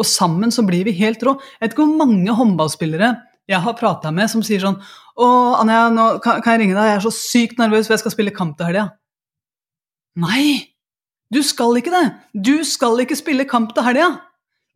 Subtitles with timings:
[0.00, 1.36] Og sammen så blir vi helt rå.
[1.58, 3.10] Jeg vet ikke hvor mange håndballspillere
[3.50, 4.78] jeg har prata med som sier sånn
[5.20, 5.26] Å,
[5.60, 6.86] Anja, nå kan, jeg ringe deg?
[6.86, 8.86] Jeg er så sykt nervøs, for jeg skal spille kamp til helga.
[10.20, 10.70] Nei!
[11.30, 12.06] Du skal ikke det!
[12.32, 14.08] Du skal ikke spille kamp til helga!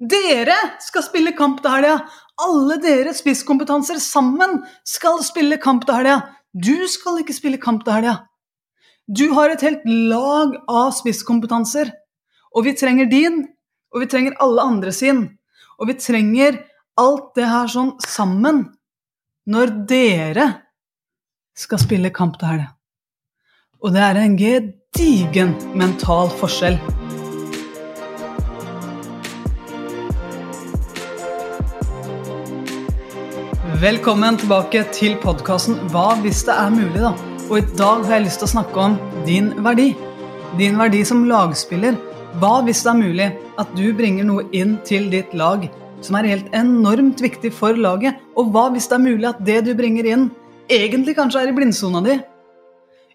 [0.04, 1.96] Dere skal spille kamp til helga!
[2.44, 6.20] Alle dere spisskompetanser sammen skal spille kamp til helga!
[6.52, 8.18] Du skal ikke spille kamp til helga!
[9.08, 11.90] Du har et helt lag av spisskompetanser,
[12.56, 13.42] og vi trenger din,
[13.94, 15.22] og vi trenger alle andre sin,
[15.78, 16.58] og vi trenger
[16.98, 18.64] alt det her sånn sammen
[19.46, 20.46] når dere
[21.54, 22.72] skal spille kamp til helga.
[23.84, 26.78] Og det er en gedigen mental forskjell.
[33.84, 37.12] Velkommen tilbake til podkasten Hva hvis det er mulig, da?
[37.50, 38.98] Og i dag har jeg lyst til å snakke om
[39.28, 39.92] din verdi.
[40.58, 41.98] Din verdi som lagspiller.
[42.42, 43.26] Hva hvis det er mulig
[43.62, 45.68] at du bringer noe inn til ditt lag
[46.02, 48.18] som er helt enormt viktig for laget?
[48.34, 50.24] Og hva hvis det er mulig at det du bringer inn,
[50.66, 52.16] egentlig kanskje er i blindsona di?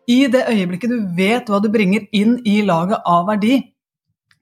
[0.10, 3.58] I det øyeblikket du vet hva du bringer inn i laget av verdi,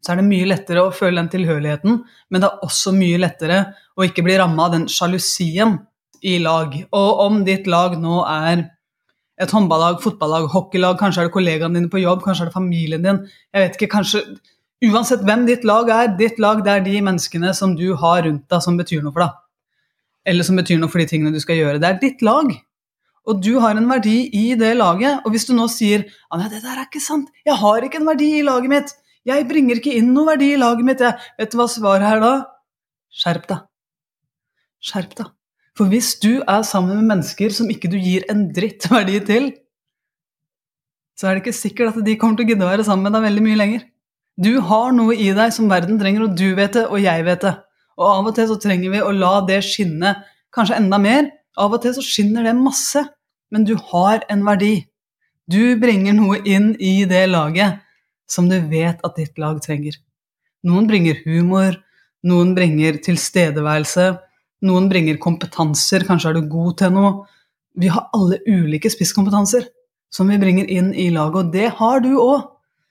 [0.05, 1.97] så er det mye lettere å føle den tilhørigheten,
[2.29, 3.57] men det er også mye lettere
[3.97, 5.73] å ikke bli ramma av den sjalusien
[6.21, 6.75] i lag.
[6.93, 8.61] Og om ditt lag nå er
[9.41, 13.03] et håndballag, fotballag, hockeylag, kanskje er det kollegaene dine på jobb, kanskje er det familien
[13.09, 14.23] din jeg vet ikke, kanskje,
[14.85, 18.45] Uansett hvem ditt lag er, ditt lag det er de menneskene som du har rundt
[18.45, 19.39] deg, som betyr noe for deg.
[20.27, 21.81] Eller som betyr noe for de tingene du skal gjøre.
[21.81, 22.51] Det er ditt lag.
[23.27, 25.23] Og du har en verdi i det laget.
[25.25, 28.11] Og hvis du nå sier at det der er ikke sant, jeg har ikke en
[28.11, 28.93] verdi i laget mitt,
[29.27, 31.17] jeg bringer ikke inn noen verdi i laget mitt, jeg.
[31.39, 32.33] vet du hva svaret er da?
[33.17, 33.65] Skjerp deg.
[34.83, 35.33] Skjerp deg.
[35.77, 39.51] For hvis du er sammen med mennesker som ikke du gir en dritt verdi til,
[41.17, 43.17] så er det ikke sikkert at de kommer til å gidde å være sammen med
[43.17, 43.85] deg veldig mye lenger.
[44.37, 47.41] Du har noe i deg som verden trenger, og du vet det, og jeg vet
[47.41, 47.55] det.
[47.97, 50.13] Og av og til så trenger vi å la det skinne
[50.53, 51.31] kanskje enda mer.
[51.57, 53.01] Av og til så skinner det masse,
[53.49, 54.85] men du har en verdi.
[55.49, 57.81] Du bringer noe inn i det laget
[58.29, 59.95] som du vet at ditt lag trenger.
[60.67, 61.77] Noen bringer humor,
[62.27, 64.11] noen bringer tilstedeværelse,
[64.67, 67.11] noen bringer kompetanser, kanskje er du god til noe.
[67.77, 69.65] Vi har alle ulike spisskompetanser
[70.13, 72.45] som vi bringer inn i laget, og det har du òg.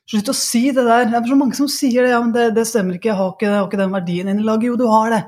[0.07, 1.09] Slutt å si det der.
[1.11, 2.13] Det er så mange som sier det.
[2.13, 3.11] Ja, men det, det stemmer ikke.
[3.11, 4.69] Jeg har ikke, jeg har ikke den verdien inni laget.
[4.71, 5.23] Jo, du har det.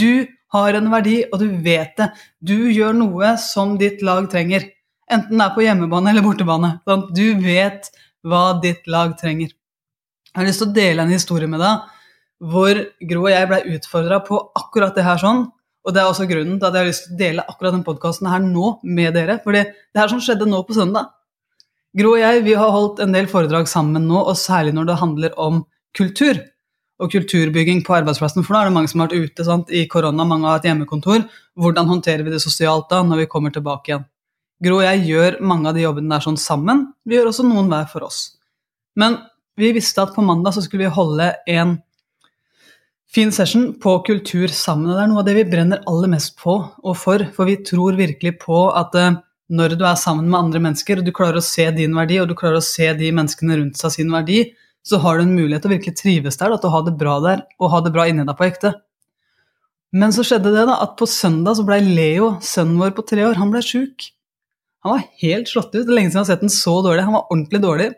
[0.00, 2.10] Du har en verdi, og du vet det.
[2.42, 4.66] Du gjør noe som ditt lag trenger.
[5.10, 6.74] Enten det er på hjemmebane eller bortebane.
[6.86, 7.08] Sant?
[7.16, 7.88] Du vet
[8.26, 9.54] hva ditt lag trenger.
[10.30, 11.88] Jeg har lyst til å dele en historie med deg
[12.40, 15.42] hvor Gro og jeg ble utfordra på akkurat det her sånn.
[15.84, 17.84] Og det er også grunnen til at jeg har lyst til å dele akkurat den
[17.84, 19.38] podkasten her nå med dere.
[19.44, 21.10] For det her som skjedde nå på søndag.
[21.98, 25.00] Gro og jeg vi har holdt en del foredrag sammen nå, og særlig når det
[25.00, 25.64] handler om
[25.96, 26.38] kultur
[27.00, 28.44] og kulturbygging på arbeidsplassen.
[28.44, 29.72] For da er det mange som har vært ute sant?
[29.72, 31.24] i korona, mange har hatt hjemmekontor.
[31.58, 34.06] Hvordan håndterer vi det sosialt da, når vi kommer tilbake igjen?
[34.60, 36.90] Gro og jeg gjør mange av de jobbene der sånn sammen.
[37.08, 38.20] Vi gjør også noen hver for oss.
[39.00, 39.16] Men
[39.58, 41.78] vi visste at på mandag så skulle vi holde en
[43.10, 44.90] fin session på kultur sammen.
[44.90, 47.58] Og det er noe av det vi brenner aller mest på og for, for vi
[47.66, 49.16] tror virkelig på at uh,
[49.50, 52.28] når du er sammen med andre mennesker, og du klarer å se din verdi, og
[52.30, 54.44] du klarer å se de menneskene rundt seg sin verdi,
[54.86, 57.18] så har du en mulighet til å virkelig trives der, til å ha det bra
[57.24, 58.72] der, og ha det bra inni deg på ekte.
[59.90, 63.26] Men så skjedde det da, at på søndag så blei Leo, sønnen vår på tre
[63.26, 64.12] år, han ble sjuk.
[64.86, 65.82] Han var helt slått ut.
[65.82, 67.02] Det er lenge siden jeg har sett den så dårlig.
[67.04, 67.88] Han var ordentlig dårlig.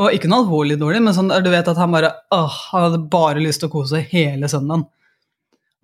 [0.00, 3.02] Og ikke noe alvorlig dårlig, men sånn, du vet at han bare åh, han hadde
[3.12, 4.86] bare lyst til å kose hele søndagen.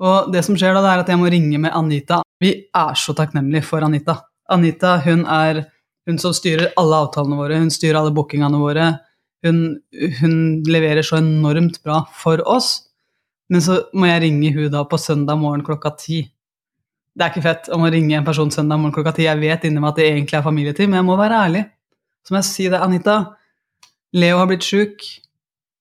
[0.02, 2.22] Og det som skjer da, det er at jeg må ringe med Anita.
[2.40, 4.18] Vi er så takknemlige for Anita.
[4.52, 5.64] Anita hun er
[6.06, 8.92] hun som styrer alle avtalene våre, hun styrer alle bookingene våre.
[9.46, 9.58] Hun,
[10.20, 10.36] hun,
[10.66, 12.86] leverer så enormt bra for oss.
[13.50, 16.22] Men så må jeg ringe hun da på søndag morgen klokka ti.
[17.16, 19.26] Det er ikke fett om å ringe en person søndag morgen klokka ti.
[19.26, 21.62] Jeg vet inni meg at det egentlig er familietid, men jeg må være ærlig.
[22.26, 23.20] Så må jeg si det, Anita.
[24.16, 25.06] Leo har blitt sjuk.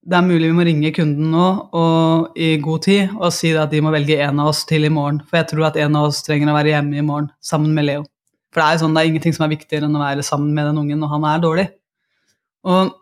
[0.06, 3.72] Det er mulig vi må ringe kunden nå og i god tid og si at
[3.72, 5.24] de må velge en av oss til i morgen.
[5.26, 7.90] For jeg tror at en av oss trenger å være hjemme i morgen sammen med
[7.90, 8.06] Leo.
[8.56, 10.54] For det er, jo sånn, det er ingenting som er viktigere enn å være sammen
[10.56, 11.66] med den ungen når han er dårlig.
[12.72, 12.94] Og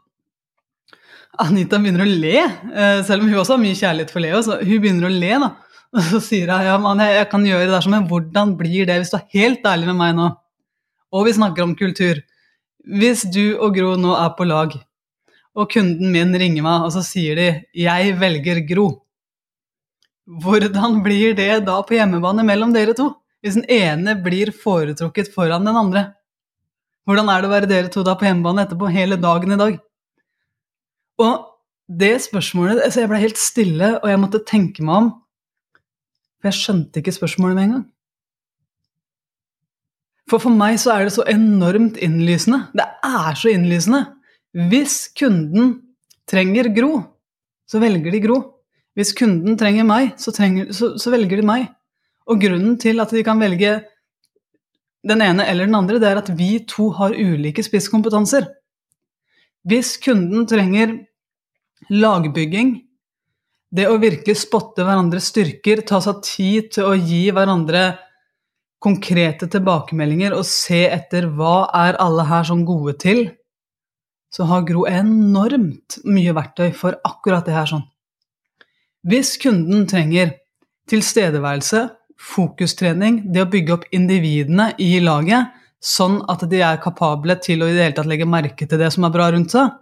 [1.43, 4.41] Anita begynner å le, eh, selv om hun også har mye kjærlighet for Leo.
[4.41, 5.51] så Hun begynner å le, da.
[5.93, 8.97] Og så sier hun ja, man, jeg, kan gjøre det der, men hvordan blir det
[8.97, 10.31] hvis du er helt ærlig med meg nå?
[11.13, 12.17] Og vi snakker om kultur.
[12.83, 14.73] Hvis du og Gro nå er på lag,
[15.53, 17.47] og kunden min ringer meg, og så sier de
[17.77, 19.01] 'jeg velger Gro',
[20.25, 23.13] hvordan blir det da på hjemmebane mellom dere to?
[23.43, 26.05] Hvis den ene blir foretrukket foran den andre?
[27.03, 29.81] Hvordan er det å være dere to da på hjemmebane etterpå, hele dagen i dag?
[31.19, 31.49] Og
[31.91, 35.09] det spørsmålet altså Jeg ble helt stille, og jeg måtte tenke meg om.
[36.39, 37.83] For jeg skjønte ikke spørsmålet med en gang.
[40.31, 42.69] For for meg så er det så enormt innlysende.
[42.71, 44.05] Det er så innlysende.
[44.71, 45.75] Hvis kunden
[46.29, 47.03] trenger Gro,
[47.67, 48.39] så velger de Gro.
[48.95, 51.67] Hvis kunden trenger meg, så, trenger, så, så velger de meg.
[52.29, 53.81] Og grunnen til at de kan velge
[55.03, 58.47] den ene eller den andre, det er at vi to har ulike spisskompetanser.
[59.67, 60.95] Hvis kunden trenger
[61.91, 62.77] lagbygging,
[63.73, 67.85] det å virkelig spotte hverandres styrker, ta seg tid til å gi hverandre
[68.83, 73.25] konkrete tilbakemeldinger og se etter hva er alle her som gode til,
[74.33, 77.83] så har Gro enormt mye verktøy for akkurat det her sånn.
[79.07, 80.33] Hvis kunden trenger
[80.89, 81.83] tilstedeværelse,
[82.23, 85.51] fokustrening, det å bygge opp individene i laget,
[85.83, 88.89] sånn at de er kapable til å i det hele tatt legge merke til det
[88.95, 89.73] som er bra rundt seg,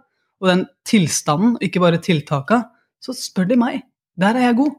[0.42, 2.64] og den tilstanden, ikke bare tiltaka,
[3.02, 3.82] så spør de meg.
[4.18, 4.78] Der er jeg god.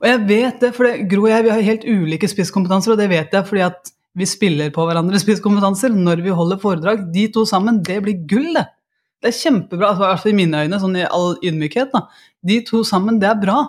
[0.00, 3.00] Og jeg vet det, for det, Gro og jeg vi har helt ulike spisskompetanser, og
[3.00, 7.06] det vet jeg fordi at vi spiller på hverandres spisskompetanser når vi holder foredrag.
[7.14, 8.68] De to sammen, det blir gull, det.
[9.22, 11.94] Det er kjempebra, altså, i mine øyne, sånn i all ydmykhet.
[11.94, 12.04] da.
[12.44, 13.62] De to sammen, det er bra.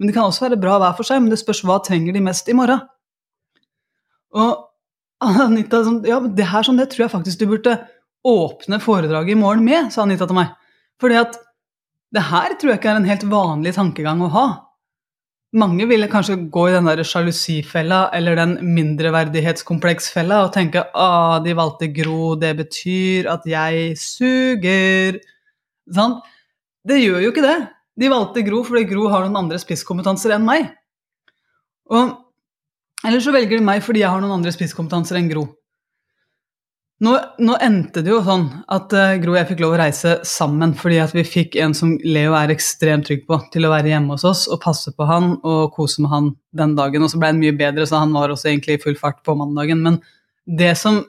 [0.00, 2.24] Men de kan også være bra hver for seg, men det spørs hva trenger de
[2.24, 2.80] mest i morgen.
[4.32, 4.66] Og
[5.44, 7.76] Anita sånn, ja, det her sånn, det tror jeg faktisk du burde
[8.24, 10.54] åpne foredraget i morgen med, sa Anita til meg.
[11.00, 11.36] Fordi at
[12.16, 14.46] det her tror jeg ikke er en helt vanlig tankegang å ha.
[15.60, 21.54] Mange ville kanskje gå i den der sjalusifella eller den mindreverdighetskompleksfella og tenke at de
[21.58, 25.18] valgte Gro, det betyr at jeg suger.
[25.90, 26.20] Sånn?
[26.86, 27.58] Det gjør jo ikke det.
[28.00, 30.70] De valgte Gro fordi Gro har noen andre spisskompetanser enn meg.
[31.92, 32.14] Og,
[33.04, 35.48] eller så velger de meg fordi jeg har noen andre spisskompetanser enn Gro.
[37.00, 40.18] Nå, nå, endte det jo sånn at uh, Gro og jeg fikk lov å reise
[40.28, 43.88] sammen fordi at vi fikk en som Leo er ekstremt trygg på, til å være
[43.88, 46.28] hjemme hos oss og passe på han og kose med han
[46.60, 47.06] den dagen.
[47.06, 49.36] Og så ble han mye bedre, så han var også egentlig i full fart på
[49.38, 49.80] mandagen.
[49.86, 49.96] Men
[50.44, 51.00] det som,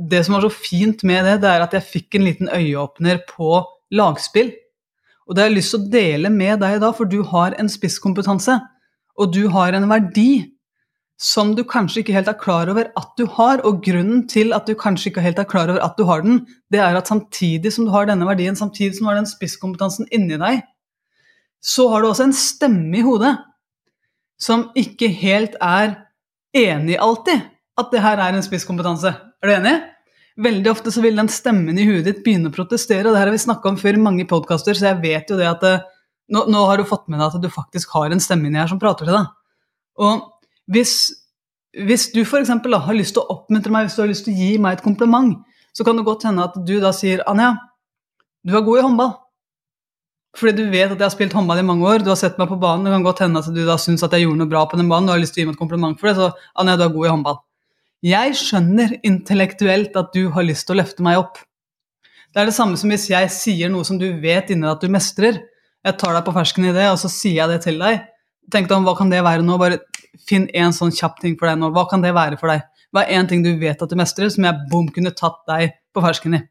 [0.00, 3.20] det som var så fint med det, det er at jeg fikk en liten øyeåpner
[3.28, 3.60] på
[3.92, 4.54] lagspill.
[5.24, 7.70] Og det har jeg lyst til å dele med deg da, for du har en
[7.70, 8.58] spisskompetanse.
[9.20, 10.54] Og du har en verdi
[11.20, 13.62] som du kanskje ikke helt er klar over at du har.
[13.64, 16.42] Og grunnen til at du kanskje ikke helt er klar over at du har den,
[16.72, 20.10] det er at samtidig som du har denne verdien, samtidig som du har den spisskompetansen
[20.12, 20.64] inni deg,
[21.64, 23.32] så har du også en stemme i hodet
[24.40, 25.94] som ikke helt er
[26.54, 27.46] enig alltid
[27.80, 29.14] at det her er en spisskompetanse.
[29.14, 29.78] Er du enig?
[30.34, 33.28] Veldig ofte så vil den stemmen i huet ditt begynne å protestere, og det her
[33.30, 35.84] har vi snakka om før i mange podkaster, så jeg vet jo det at eh,
[36.34, 38.70] nå, nå, har du fått med deg at du faktisk har en stemme inni her
[38.70, 39.28] som prater til deg.
[40.02, 40.24] Og
[40.74, 40.96] hvis,
[41.86, 42.50] hvis du f.eks.
[42.50, 44.86] har lyst til å oppmuntre meg, hvis du har lyst til å gi meg et
[44.86, 45.36] kompliment,
[45.74, 47.52] så kan det godt hende at du da sier Anja,
[48.42, 49.14] du er god i håndball.
[50.34, 52.50] Fordi du vet at jeg har spilt håndball i mange år, du har sett meg
[52.50, 54.64] på banen, det kan godt hende at du da syns at jeg gjorde noe bra
[54.66, 56.54] på den banen, du har lyst til å gi meg et kompliment for det, så
[56.58, 57.44] Anja, du er god i håndball.
[58.04, 61.38] Jeg skjønner intellektuelt at du har lyst til å løfte meg opp.
[62.34, 64.82] Det er det samme som hvis jeg sier noe som du vet inni deg at
[64.84, 65.38] du mestrer.
[65.84, 68.02] Jeg tar deg på fersken i det, og så sier jeg det til deg.
[68.52, 69.56] Tenk deg om hva kan det være nå?
[69.60, 69.80] Bare
[70.28, 71.70] finn en sånn kjapp ting for deg nå.
[71.72, 72.66] Hva kan det være for deg?
[72.92, 75.72] Hva er én ting du vet at du mestrer, som jeg bom kunne tatt deg
[75.94, 76.42] på fersken i?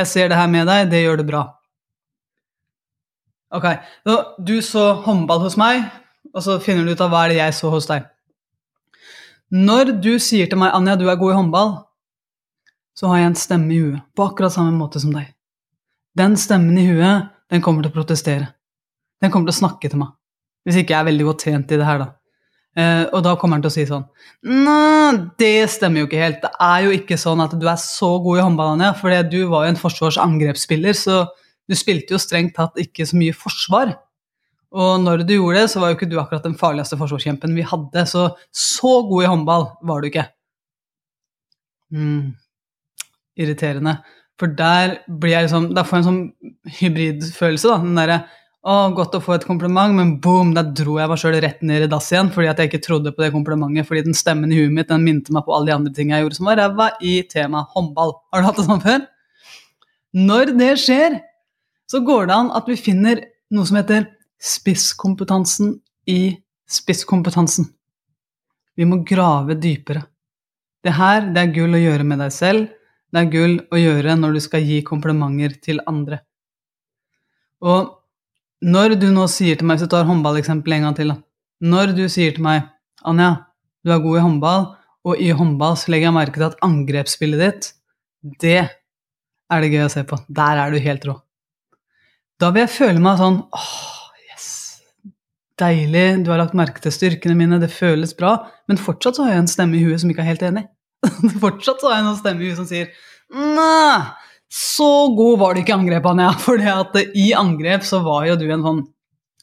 [0.00, 1.42] Jeg ser det her med deg, det gjør det bra.
[3.52, 3.66] Ok,
[4.46, 5.84] du så håndball hos meg,
[6.30, 8.06] og så finner du ut av hva er det jeg så hos deg.
[9.50, 11.72] Når du sier til meg 'Anja, du er god i håndball',
[12.94, 15.26] så har jeg en stemme i huet, på akkurat samme måte som deg.
[16.16, 18.46] Den stemmen i huet, den kommer til å protestere.
[19.20, 20.14] Den kommer til å snakke til meg.
[20.64, 22.08] Hvis ikke jeg er veldig godt trent i det her, da.
[22.78, 24.04] Eh, og da kommer han til å si sånn
[24.46, 26.38] Nei, det stemmer jo ikke helt.
[26.44, 29.40] Det er jo ikke sånn at du er så god i håndball, Anja, for du
[29.50, 31.24] var jo en forsvarsangrepsspiller, så
[31.66, 33.96] du spilte jo strengt tatt ikke så mye forsvar.
[34.70, 37.66] Og når du gjorde det, så var jo ikke du akkurat den farligste forsvarskjempen vi
[37.66, 40.28] hadde, så så god i håndball var du ikke.
[41.90, 42.36] Mm.
[43.40, 43.98] Irriterende.
[44.38, 47.80] For der blir jeg liksom Da får jeg en sånn hybridfølelse, da.
[47.82, 48.20] Den derre
[48.60, 51.86] å, godt å få et kompliment, men boom, der dro jeg meg sjøl rett ned
[51.86, 53.88] i dass igjen fordi at jeg ikke trodde på det komplimentet.
[53.88, 56.26] Fordi den stemmen i huet mitt den minte meg på alle de andre tingene jeg
[56.26, 58.14] gjorde som var ræva i temaet håndball.
[58.30, 59.04] Har du hatt det sånn før?
[60.28, 61.20] Når det skjer,
[61.90, 63.24] så går det an at vi finner
[63.54, 64.10] noe som heter
[64.40, 65.74] spisskompetansen
[66.08, 66.38] i
[66.70, 67.68] spisskompetansen.
[68.76, 70.06] Vi må grave dypere.
[70.80, 72.68] Det her det er gull å gjøre med deg selv,
[73.10, 76.22] det er gull å gjøre når du skal gi komplimenter til andre.
[77.60, 77.90] Og
[78.64, 81.16] når du nå sier til meg, hvis du tar håndballeksempelet en gang til da.
[81.60, 82.68] Når du sier til meg
[83.04, 83.46] 'Anja,
[83.84, 84.68] du er god i håndball',
[85.04, 87.72] og i håndball så legger jeg merke til at angrepsspillet ditt,
[88.40, 88.60] det
[89.50, 90.18] er det gøy å se på.
[90.28, 91.16] Der er du helt rå.
[92.40, 93.99] Da vil jeg føle meg sånn åh,
[95.60, 98.36] deilig, du har lagt merke til styrkene mine, det føles bra.
[98.70, 100.64] Men fortsatt så har jeg en stemme i huet som ikke er helt enig.
[101.44, 102.90] fortsatt så har jeg en stemme i huet som sier
[103.30, 104.00] nei,
[104.50, 106.32] så god var du ikke i angrep, Anja.
[106.44, 106.58] For
[107.14, 108.82] i angrep så var jo du en sånn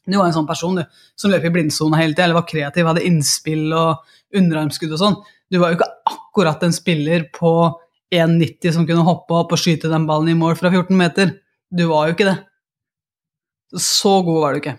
[0.07, 0.85] du var en sånn person du,
[1.19, 4.05] som løp i blindsona hele tida, eller var kreativ, hadde innspill og
[4.39, 5.17] underarmskudd og sånn.
[5.51, 7.51] Du var jo ikke akkurat en spiller på
[8.15, 11.33] 1,90 som kunne hoppe opp og skyte den ballen i mål fra 14 meter.
[11.67, 12.37] Du var jo ikke det.
[13.83, 14.77] Så god var du ikke.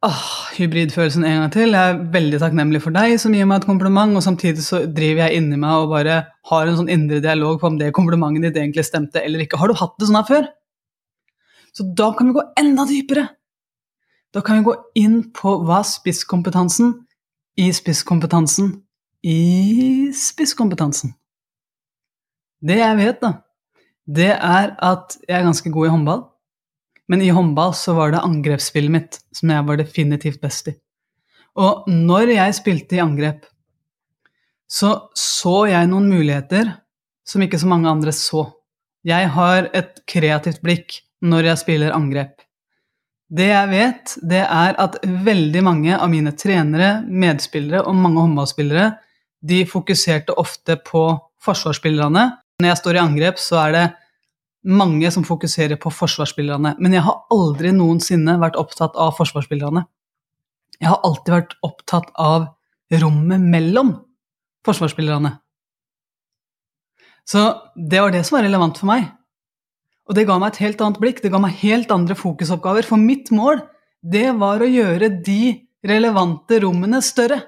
[0.00, 1.74] Ah, hybridfølelsen en gang til.
[1.76, 5.26] Jeg er veldig takknemlig for deg som gir meg et kompliment, og samtidig så driver
[5.26, 6.14] jeg inni meg og bare
[6.48, 9.58] har en sånn indre dialog på om det komplimentet ditt egentlig stemte eller ikke.
[9.60, 10.48] Har du hatt det sånn her før?
[11.76, 13.26] Så da kan vi gå enda dypere.
[14.32, 16.94] Da kan vi gå inn på hva spisskompetansen
[17.60, 18.72] i spisskompetansen
[19.20, 21.12] i spisskompetansen.
[22.64, 23.34] Det jeg vet, da,
[24.08, 26.29] det er at jeg er ganske god i håndball.
[27.10, 30.76] Men i håndball så var det angrepsspillet mitt som jeg var definitivt best i.
[31.58, 33.42] Og når jeg spilte i angrep,
[34.70, 36.70] så så jeg noen muligheter
[37.26, 38.44] som ikke så mange andre så.
[39.06, 42.36] Jeg har et kreativt blikk når jeg spiller angrep.
[43.30, 48.90] Det jeg vet, det er at veldig mange av mine trenere, medspillere og mange håndballspillere
[49.46, 51.04] de fokuserte ofte på
[51.42, 52.26] forsvarsspillerne.
[52.60, 53.84] Når jeg står i angrep, så er det
[54.66, 56.74] mange som fokuserer på forsvarsspillerne.
[56.78, 59.84] Men jeg har aldri noensinne vært opptatt av forsvarsspillerne.
[60.80, 62.50] Jeg har alltid vært opptatt av
[63.00, 63.94] rommet mellom
[64.66, 65.36] forsvarsspillerne.
[67.28, 67.44] Så
[67.76, 69.08] det var det som var relevant for meg.
[70.10, 72.86] Og det ga meg et helt annet blikk, det ga meg helt andre fokusoppgaver.
[72.88, 73.62] For mitt mål,
[74.02, 75.54] det var å gjøre de
[75.86, 77.38] relevante rommene større.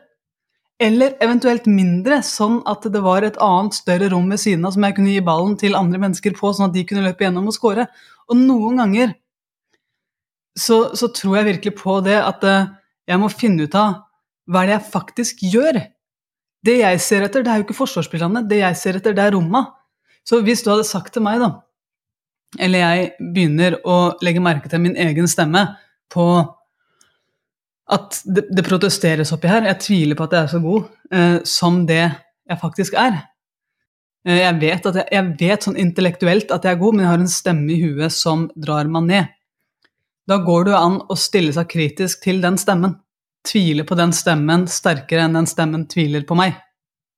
[0.82, 4.86] Eller eventuelt mindre, sånn at det var et annet, større rom ved siden av som
[4.86, 7.54] jeg kunne gi ballen til andre mennesker på, sånn at de kunne løpe gjennom og
[7.54, 7.86] score.
[8.26, 9.12] Og noen ganger
[10.58, 12.72] så, så, tror jeg virkelig på det at uh,
[13.08, 14.02] jeg må finne ut av
[14.50, 15.78] hva det er jeg faktisk gjør.
[16.66, 19.36] Det jeg ser etter, det er jo ikke forsvarsspillerne, det jeg ser etter, det er
[19.36, 19.64] romma.
[20.26, 21.54] Så hvis du hadde sagt til meg, da,
[22.60, 25.64] eller jeg begynner å legge merke til min egen stemme
[26.12, 26.26] på
[27.90, 29.66] at det, det, protesteres oppi her.
[29.66, 33.18] Jeg tviler på at jeg er så god eh, som det jeg faktisk er.
[34.26, 37.22] Eh, jeg, vet jeg, jeg, vet sånn intellektuelt at jeg er god, men jeg har
[37.24, 39.38] en stemme i huet som drar meg ned.
[40.30, 42.94] Da går det jo an å stille seg kritisk til den stemmen.
[43.42, 46.54] Tvile på den stemmen sterkere enn den stemmen tviler på meg.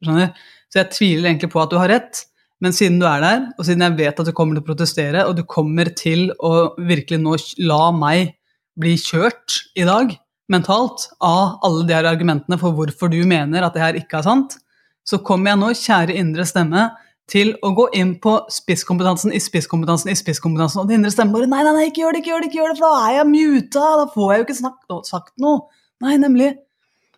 [0.04, 0.32] Skjønner?
[0.72, 2.24] Så jeg tviler egentlig på at du har rett,
[2.64, 5.26] men siden du er der, og siden jeg vet at du kommer til å protestere,
[5.28, 7.36] og du kommer til å virkelig nå
[7.68, 8.32] la meg
[8.80, 10.16] bli kjørt i dag,
[10.52, 14.26] mentalt av alle de her argumentene for hvorfor du mener at det her ikke er
[14.26, 14.58] sant,
[15.04, 16.88] så kommer jeg nå, kjære indre stemme,
[17.30, 21.48] til å gå inn på spisskompetansen i spisskompetansen i spisskompetansen, og det indre stemmen bare
[21.48, 23.14] Nei, nei, nei, ikke gjør det, ikke gjør det, ikke gjør det, for da er
[23.16, 25.62] jeg muta, da får jeg jo ikke snakket, sagt noe.
[26.04, 26.50] Nei, nemlig.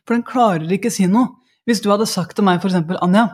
[0.07, 1.35] For den klarer ikke si noe.
[1.67, 3.25] Hvis du hadde sagt til meg f.eks.: Anja,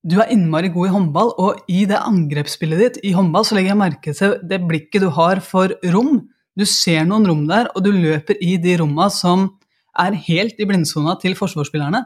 [0.00, 3.74] du er innmari god i håndball, og i det angrepsspillet ditt i håndball så legger
[3.74, 6.22] jeg merke til det blikket du har for rom.
[6.60, 9.46] Du ser noen rom der, og du løper i de romma som
[9.96, 12.02] er helt i blindsona til forsvarsspillerne.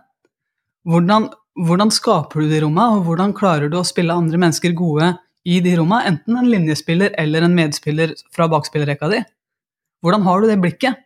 [0.86, 1.26] Hvordan,
[1.58, 5.10] hvordan skaper du de romma, og hvordan klarer du å spille andre mennesker gode
[5.44, 9.20] i de romma, enten en linjespiller eller en medspiller fra bakspillerrekka di?
[10.04, 11.02] Hvordan har du det blikket?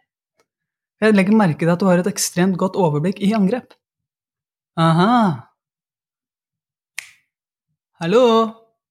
[1.00, 3.73] Jeg legger merke til at du har et ekstremt godt overblikk i angrep.
[4.76, 5.12] Aha.
[8.02, 8.25] Hallo?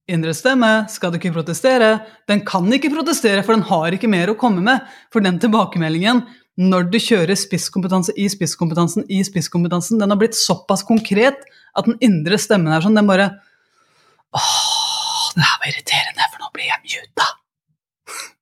[0.08, 1.98] Indre stemme, skal du ikke protestere?
[2.30, 4.86] Den kan ikke protestere, for den har ikke mer å komme med.
[5.12, 6.22] For den tilbakemeldingen,
[6.58, 11.44] når du kjører spisskompetanse i spisskompetansen i spisskompetansen, den har blitt såpass konkret
[11.76, 13.28] at den indre stemmen er sånn, den bare
[14.36, 14.48] Åh,
[15.36, 17.28] det her var irriterende, for nå blir jeg muta.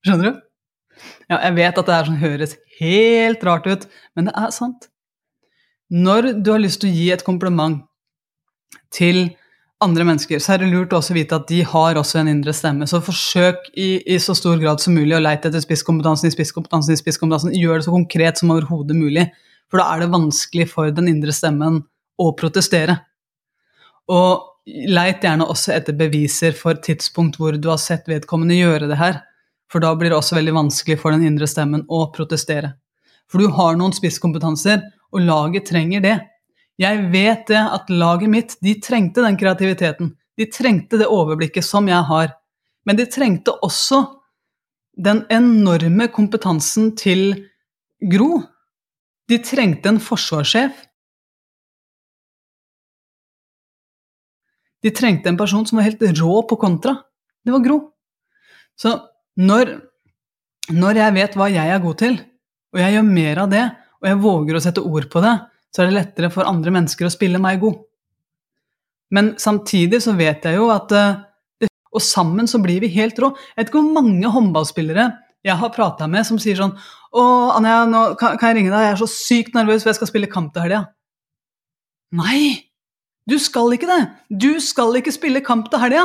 [0.07, 0.41] Skjønner du?
[1.27, 4.89] Ja, jeg vet at det her sånn, høres helt rart ut, men det er sant.
[5.91, 7.83] Når du har lyst til å gi et kompliment
[8.95, 9.29] til
[9.85, 12.55] andre mennesker, så er det lurt også å vite at de har også en indre
[12.57, 12.87] stemme.
[12.89, 16.95] Så forsøk i, i så stor grad som mulig å leite etter spisskompetansen i spisskompetansen
[16.95, 17.53] i spisskompetansen.
[17.57, 19.27] Gjør det så konkret som overhodet mulig,
[19.69, 21.83] for da er det vanskelig for den indre stemmen
[22.17, 22.97] å protestere.
[24.09, 28.99] Og leit gjerne også etter beviser for tidspunkt hvor du har sett vedkommende gjøre det
[29.01, 29.21] her,
[29.71, 32.73] for da blir det også veldig vanskelig for den indre stemmen å protestere.
[33.29, 34.81] For du har noen spisskompetanser,
[35.13, 36.17] og laget trenger det.
[36.81, 40.13] Jeg vet det at laget mitt de trengte den kreativiteten.
[40.37, 42.35] De trengte det overblikket som jeg har.
[42.85, 44.03] Men de trengte også
[44.97, 47.49] den enorme kompetansen til
[48.13, 48.43] Gro.
[49.29, 50.85] De trengte en forsvarssjef.
[54.85, 56.99] De trengte en person som var helt rå på kontra.
[57.43, 57.81] Det var Gro.
[58.77, 58.99] Så
[59.37, 59.69] Når,
[60.73, 62.15] når jeg vet hva jeg er god til,
[62.73, 63.65] og jeg gjør mer av det,
[64.01, 65.33] og jeg våger å sette ord på det,
[65.75, 67.81] så er det lettere for andre mennesker å spille meg god.
[69.15, 73.31] Men samtidig så vet jeg jo at eh, Og sammen så blir vi helt rå.
[73.55, 75.07] Jeg vet ikke hvor mange håndballspillere
[75.47, 77.23] jeg har prata med som sier sånn Å,
[77.55, 78.83] Anja, nå kan, jeg ringe deg?
[78.83, 80.83] Jeg er så sykt nervøs, for jeg skal spille kamp til helga.
[82.19, 82.67] Nei!
[83.31, 84.03] Du skal ikke det!
[84.29, 86.05] Du skal ikke spille kamp til helga!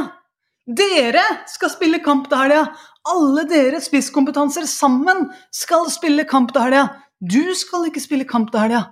[0.70, 2.64] Dere skal spille kamp til helga!
[3.12, 6.86] Alle dere spisskompetanser sammen skal spille kamp til helga!
[7.20, 8.86] Du skal ikke spille kamp til helga!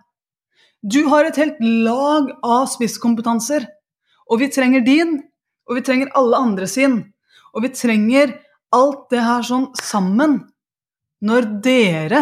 [0.81, 3.65] Du har et helt lag av spisskompetanser.
[4.29, 5.17] Og vi trenger din,
[5.67, 7.01] og vi trenger alle andre sin.
[7.53, 8.37] Og vi trenger
[8.75, 10.39] alt det her sånn sammen
[11.25, 12.21] når dere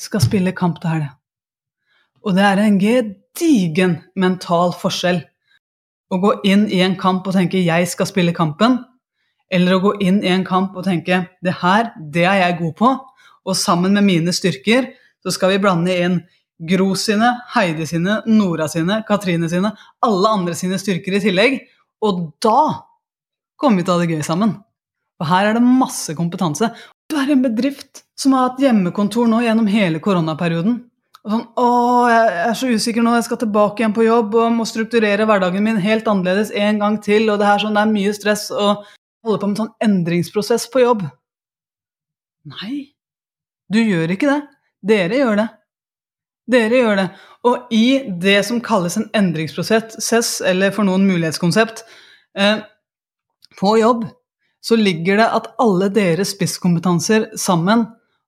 [0.00, 1.12] skal spille kamp til helga.
[2.26, 5.20] Og det er en gedigen mental forskjell
[6.10, 8.84] å gå inn i en kamp og tenke 'jeg skal spille kampen',
[9.50, 12.74] eller å gå inn i en kamp og tenke 'det her, det er jeg god
[12.74, 13.00] på',
[13.46, 16.26] og sammen med mine styrker så skal vi blande inn
[16.56, 21.58] Gro sine, Heidi sine, Nora sine, Katrine sine, alle andre sine styrker i tillegg.
[22.04, 22.86] Og da
[23.60, 24.56] kommer vi til å ha det gøy sammen.
[25.16, 26.70] For her er det masse kompetanse.
[27.08, 30.80] Du er en bedrift som har hatt hjemmekontor nå gjennom hele koronaperioden.
[31.26, 31.68] Og sånn, å,
[32.10, 35.64] jeg er så usikker nå, jeg skal tilbake igjen på jobb og må strukturere hverdagen
[35.64, 37.28] min helt annerledes en gang til.
[37.32, 38.84] og Det er, sånn, det er mye stress og
[39.26, 41.02] holde på med en sånn endringsprosess på jobb.
[42.46, 42.76] Nei,
[43.72, 44.40] du gjør ikke det.
[44.86, 45.48] Dere gjør det.
[46.46, 47.06] Dere gjør det.
[47.46, 47.86] Og i
[48.22, 51.82] det som kalles en endringsprosess, eller for noen mulighetskonsept,
[52.38, 52.62] eh,
[53.58, 54.06] på jobb,
[54.60, 57.86] så ligger det at alle deres spisskompetanser sammen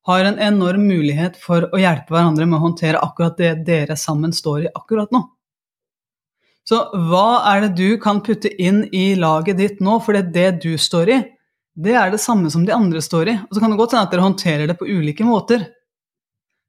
[0.08, 4.32] har en enorm mulighet for å hjelpe hverandre med å håndtere akkurat det dere sammen
[4.32, 5.24] står i akkurat nå.
[6.68, 10.32] Så hva er det du kan putte inn i laget ditt nå, for det er
[10.36, 11.18] det du står i,
[11.78, 13.36] det er det samme som de andre står i.
[13.48, 15.64] Og så kan det godt hende at dere håndterer det på ulike måter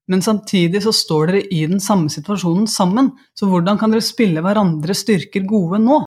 [0.09, 3.11] men samtidig så står dere i den samme situasjonen sammen.
[3.37, 6.01] Så hvordan kan dere spille hverandres styrker gode nå?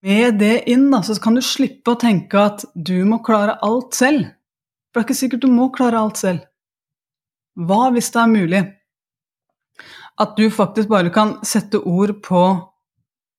[0.00, 3.92] Med det inn da, så kan du slippe å tenke at du må klare alt
[3.98, 4.30] selv.
[4.90, 6.46] For det er ikke sikkert du må klare alt selv.
[7.60, 8.62] Hva hvis det er mulig
[10.20, 12.42] at du faktisk bare kan sette ord på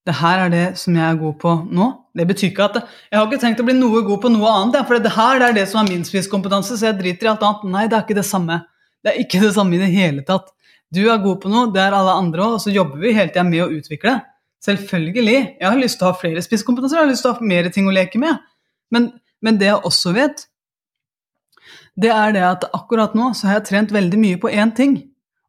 [0.07, 1.87] det her er det som jeg er god på nå.
[2.17, 4.81] Det betyr ikke at jeg har ikke tenkt å bli noe god på noe annet,
[4.89, 7.67] for det her er det som er min spisskompetanse, så jeg driter i alt annet.
[7.69, 8.57] Nei, det er ikke det samme.
[9.01, 10.51] Det er ikke det samme i det hele tatt.
[10.91, 13.31] Du er god på noe, det er alle andre òg, og så jobber vi hele
[13.31, 14.17] tida med å utvikle.
[14.61, 15.37] Selvfølgelig.
[15.57, 17.69] Jeg har lyst til å ha flere spisskompetanser, jeg har lyst til å ha mer
[17.73, 18.41] ting å leke med.
[18.93, 19.07] Men,
[19.41, 20.43] men, det jeg også vet,
[21.97, 24.99] det er det at akkurat nå så har jeg trent veldig mye på én ting.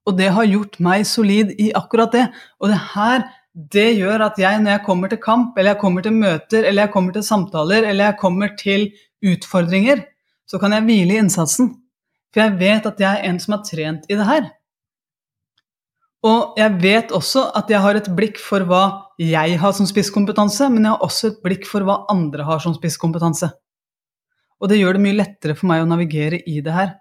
[0.08, 2.24] Og det har gjort meg solid i akkurat det.
[2.62, 6.06] Og det her, det gjør at jeg når jeg kommer til kamp, eller jeg kommer
[6.06, 8.88] til møter, eller jeg kommer til samtaler, eller jeg kommer til
[9.22, 10.06] utfordringer,
[10.48, 11.74] så kan jeg hvile i innsatsen.
[12.32, 14.50] For jeg vet at jeg er en som har trent i det her.
[16.22, 18.82] Og jeg vet også at jeg har et blikk for hva
[19.18, 22.76] jeg har som spisskompetanse, men jeg har også et blikk for hva andre har som
[22.76, 23.50] spisskompetanse.
[24.62, 26.94] Og det gjør det mye lettere for meg å navigere i det her.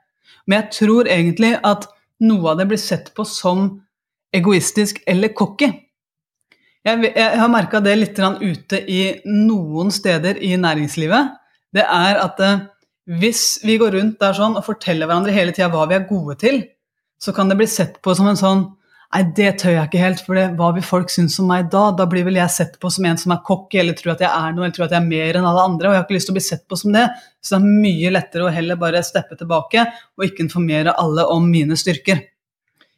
[0.47, 1.85] Men jeg tror egentlig at
[2.25, 3.69] noe av det blir sett på som
[4.33, 5.69] egoistisk eller cocky.
[6.81, 11.37] Jeg, jeg har merka det litt ute i noen steder i næringslivet.
[11.77, 12.63] Det er at eh,
[13.09, 16.37] hvis vi går rundt der sånn og forteller hverandre hele tida hva vi er gode
[16.41, 16.61] til,
[17.21, 18.69] så kan det bli sett på som en sånn
[19.11, 21.81] Nei, det tør jeg ikke helt, for det, hva vil folk synes om meg da?
[21.99, 24.31] Da blir vel jeg sett på som en som er cocky, eller tror at jeg
[24.31, 26.15] er noe, eller tror at jeg er mer enn alle andre, og jeg har ikke
[26.15, 27.03] lyst til å bli sett på som det.
[27.43, 29.83] Så det er mye lettere å heller bare steppe tilbake
[30.15, 32.23] og ikke informere alle om mine styrker.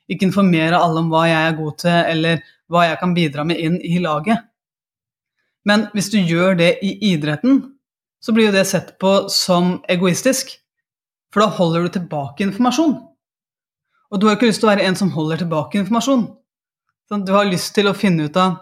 [0.06, 3.66] Ikke informere alle om hva jeg er god til, eller hva jeg kan bidra med
[3.66, 4.46] inn i laget.
[5.66, 7.64] Men hvis du gjør det i idretten,
[8.24, 10.54] så blir jo det sett på som egoistisk.
[11.34, 12.94] For da holder du tilbake informasjon.
[14.14, 16.28] Og du har ikke lyst til å være en som holder tilbake informasjon.
[17.14, 18.62] Du har lyst til å finne ut av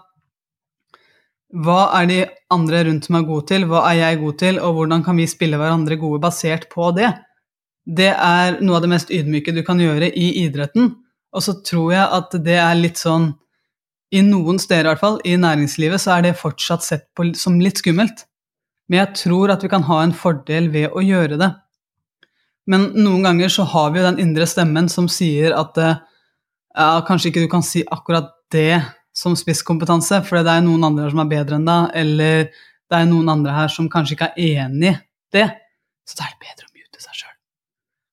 [1.52, 2.19] hva er de
[2.52, 5.60] andre rundt meg gode til, hva er jeg god til, og hvordan kan vi spille
[5.60, 7.10] hverandre gode basert på det.
[7.84, 10.93] Det er noe av det mest ydmyke du kan gjøre i idretten.
[11.36, 13.34] Og så tror jeg at det er litt sånn
[14.12, 17.62] I noen steder, i hvert fall, i næringslivet, så er det fortsatt sett på som
[17.63, 18.26] litt skummelt.
[18.89, 21.52] Men jeg tror at vi kan ha en fordel ved å gjøre det.
[22.70, 26.02] Men noen ganger så har vi jo den indre stemmen som sier at eh,
[26.78, 28.82] ja, kanskje ikke du kan si akkurat det
[29.15, 33.00] som spisskompetanse, for det er noen andre her som er bedre enn deg, eller det
[33.00, 35.00] er noen andre her som kanskje ikke er enig i
[35.36, 35.48] det.
[36.08, 37.36] Så da er det bedre å mute seg sjøl.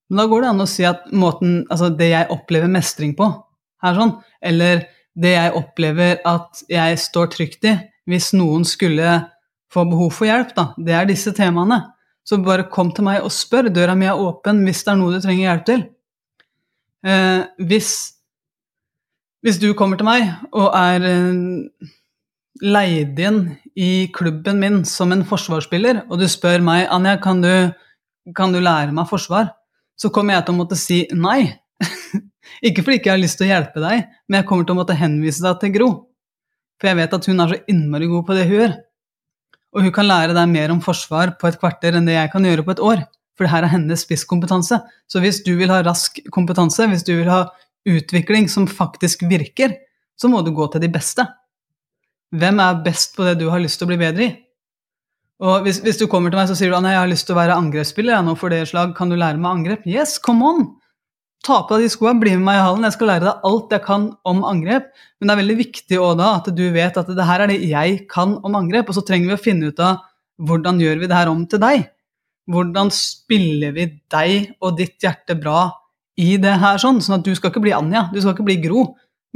[0.08, 3.30] Men da går det an å si at måten, altså det jeg opplever mestring på,
[3.84, 4.86] her sånn, eller
[5.18, 7.74] det jeg opplever at jeg står trygt i,
[8.08, 9.18] hvis noen skulle
[9.72, 11.82] får behov for hjelp, da, det er disse temaene.
[12.28, 13.70] Så bare kom til meg og spør.
[13.72, 15.84] Døra mi er åpen hvis det er noe du trenger hjelp til.
[17.08, 17.92] Eh, hvis,
[19.46, 21.86] hvis du kommer til meg og er eh,
[22.64, 23.38] leid inn
[23.78, 27.52] i klubben min som en forsvarsspiller, og du spør meg Anja, kan du,
[28.36, 29.54] kan du lære meg forsvar,
[29.98, 31.54] så kommer jeg til å måtte si nei.
[32.66, 34.80] ikke fordi ikke jeg har lyst til å hjelpe deg, men jeg kommer til å
[34.82, 35.88] måtte henvise deg til Gro.
[36.78, 38.76] For jeg vet at hun er så innmari god på det hun gjør.
[39.76, 42.46] Og hun kan lære deg mer om forsvar på et kvarter enn det jeg kan
[42.46, 43.04] gjøre på et år.
[43.36, 44.80] For det her er hennes spisskompetanse.
[45.06, 47.44] Så hvis du vil ha rask kompetanse, hvis du vil ha
[47.88, 49.76] utvikling som faktisk virker,
[50.18, 51.24] så må du gå til de beste.
[52.34, 54.32] Hvem er best på det du har lyst til å bli bedre i?
[55.38, 57.36] Og hvis, hvis du kommer til meg så sier du at jeg har lyst til
[57.36, 59.86] å være angrepsspiller, ja, nå for det slag, kan du lære meg angrep?
[59.86, 60.64] Yes, come on!
[61.46, 63.74] Ta på deg de skoene, bli med meg i hallen, jeg skal lære deg alt
[63.74, 64.88] jeg kan om angrep.
[65.18, 67.60] Men det er veldig viktig også da at du vet at det her er det
[67.62, 70.02] jeg kan om angrep, og så trenger vi å finne ut av
[70.38, 71.88] hvordan gjør vi det her om til deg?
[72.48, 75.66] Hvordan spiller vi deg og ditt hjerte bra
[76.18, 77.02] i det her sånn?
[77.04, 78.84] Sånn at du skal ikke bli Anja, du skal ikke bli Gro,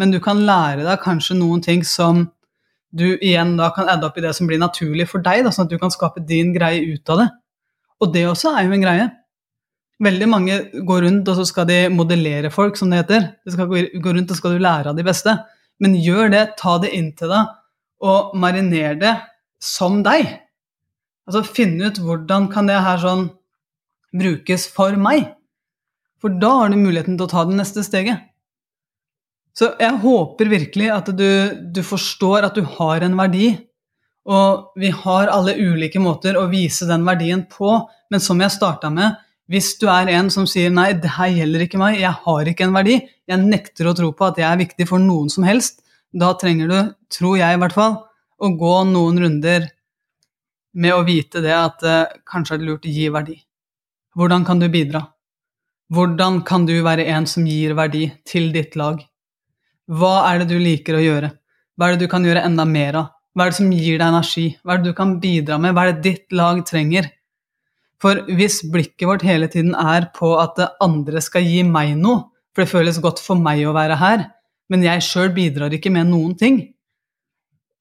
[0.00, 2.26] men du kan lære deg kanskje noen ting som
[2.92, 5.68] du igjen da kan adde opp i det som blir naturlig for deg, da, sånn
[5.68, 7.28] at du kan skape din greie ut av det.
[8.02, 9.08] Og det også er jo en greie.
[10.02, 13.28] Veldig mange går rundt og så skal de modellere folk, som det heter.
[13.46, 15.36] De skal gå rundt og skal du lære av de beste.
[15.82, 17.52] Men gjør det, ta det inn til deg,
[18.02, 19.12] og mariner det
[19.62, 20.26] som deg.
[21.28, 23.28] Altså finne ut hvordan kan det her sånn
[24.12, 25.30] brukes for meg.
[26.22, 28.28] For da har du muligheten til å ta det neste steget.
[29.52, 31.28] Så jeg håper virkelig at du,
[31.74, 33.52] du forstår at du har en verdi.
[34.22, 37.74] Og vi har alle ulike måter å vise den verdien på,
[38.10, 39.18] men som jeg starta med,
[39.52, 42.64] hvis du er en som sier nei, det her gjelder ikke meg, jeg har ikke
[42.64, 42.96] en verdi,
[43.28, 46.70] jeg nekter å tro på at jeg er viktig for noen som helst, da trenger
[46.72, 46.78] du,
[47.12, 47.98] tror jeg i hvert fall,
[48.40, 49.68] å gå noen runder
[50.72, 53.36] med å vite det at eh, kanskje er det lurt å gi verdi.
[54.16, 55.04] Hvordan kan du bidra?
[55.92, 59.02] Hvordan kan du være en som gir verdi til ditt lag?
[59.92, 61.32] Hva er det du liker å gjøre?
[61.76, 63.10] Hva er det du kan gjøre enda mer av?
[63.32, 64.46] Hva er det som gir deg energi?
[64.64, 65.74] Hva er det du kan bidra med?
[65.76, 67.08] Hva er det ditt lag trenger?
[68.02, 72.64] For hvis blikket vårt hele tiden er på at andre skal gi meg noe, for
[72.64, 74.24] det føles godt for meg å være her,
[74.72, 76.58] men jeg sjøl bidrar ikke med noen ting,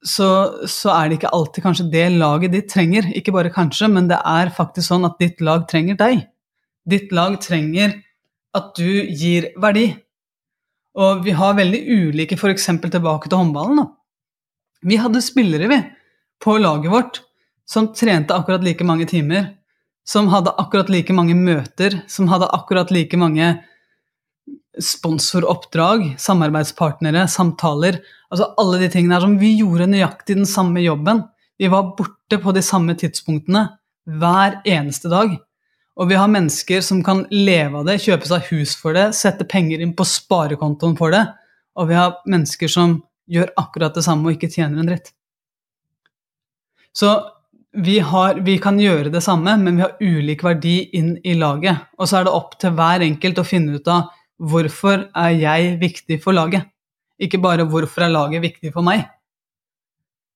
[0.01, 0.27] så,
[0.65, 3.05] så, er det ikke alltid kanskje det laget ditt trenger.
[3.17, 6.23] Ikke bare kanskje, men det er faktisk sånn at ditt lag trenger deg.
[6.89, 7.99] Ditt lag trenger
[8.57, 9.91] at du gir verdi.
[10.97, 12.65] Og vi har veldig ulike, f.eks.
[12.81, 13.83] tilbake til håndballen.
[13.83, 13.85] Da.
[14.89, 15.79] Vi hadde spillere, vi,
[16.41, 17.21] på laget vårt
[17.69, 19.51] som trente akkurat like mange timer
[20.07, 23.53] som hadde akkurat like mange møter, som hadde akkurat like mange
[24.81, 27.99] sponsoroppdrag, samarbeidspartnere, samtaler
[28.31, 31.25] Altså alle de tingene her som Vi gjorde nøyaktig den samme jobben.
[31.59, 33.65] Vi var borte på de samme tidspunktene
[34.07, 35.35] hver eneste dag.
[35.99, 39.45] Og vi har mennesker som kan leve av det, kjøpe seg hus for det, sette
[39.45, 41.25] penger inn på sparekontoen for det.
[41.75, 45.11] Og vi har mennesker som gjør akkurat det samme og ikke tjener en dritt.
[46.95, 47.11] Så
[47.71, 51.87] vi, har, vi, kan gjøre det samme, men vi har ulik verdi inn i laget.
[51.97, 54.09] Og så er det opp til hver enkelt å finne ut av
[54.41, 56.67] hvorfor er jeg viktig for laget.
[57.21, 59.05] Ikke bare hvorfor er laget viktig for meg.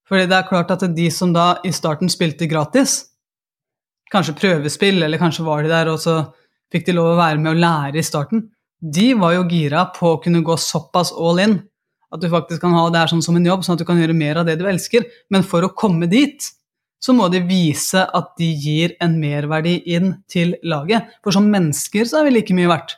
[0.05, 2.99] Fordi det er klart at de som da i starten spilte gratis,
[4.13, 6.19] kanskje prøvespill, eller kanskje var de der og så
[6.71, 8.45] fikk de lov å være med og lære i starten,
[8.79, 11.57] de var jo gira på å kunne gå såpass all in
[12.13, 13.97] at du faktisk kan ha det her sånn som en jobb, sånn at du kan
[13.99, 15.07] gjøre mer av det du elsker.
[15.33, 16.45] Men for å komme dit,
[17.03, 21.11] så må de vise at de gir en merverdi inn til laget.
[21.23, 22.95] For som mennesker så er vi like mye verdt.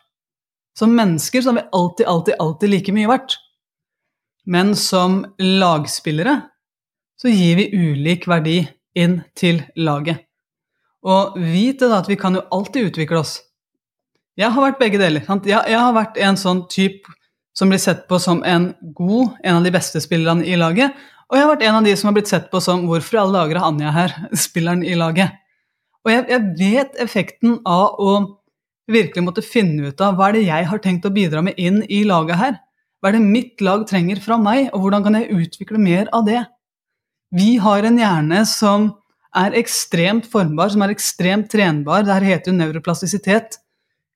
[0.78, 3.38] Som mennesker så er vi alltid, alltid, alltid like mye verdt.
[4.48, 6.38] Men som lagspillere
[7.20, 8.62] så gir vi ulik verdi
[8.98, 10.24] inn til laget.
[11.08, 13.40] Og vit da at vi kan jo alltid utvikle oss.
[14.38, 15.26] Jeg har vært begge deler.
[15.26, 17.10] Jeg, jeg har vært en sånn type
[17.58, 20.94] som blir sett på som en god, en av de beste spillerne i laget,
[21.28, 23.22] og jeg har vært en av de som har blitt sett på som 'hvorfor i
[23.22, 25.32] alle dager er Anja her', spilleren i laget.
[26.06, 28.12] Og jeg, jeg, vet effekten av å
[28.88, 31.82] virkelig måtte finne ut av hva er det jeg har tenkt å bidra med inn
[31.92, 32.54] i laget her.
[33.02, 36.24] Hva er det mitt lag trenger fra meg, og hvordan kan jeg utvikle mer av
[36.26, 36.46] det?
[37.36, 38.94] Vi har en hjerne som
[39.36, 42.06] er ekstremt formbar, som er ekstremt trenbar.
[42.08, 43.60] Det her heter jo nevroplastisitet.